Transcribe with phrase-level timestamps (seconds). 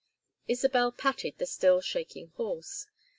[0.47, 2.87] Isabel patted the still shaking horse.